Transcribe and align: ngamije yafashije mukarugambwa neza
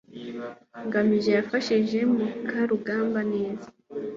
ngamije 0.85 1.31
yafashije 1.37 1.97
mukarugambwa 2.15 3.21
neza 3.33 3.67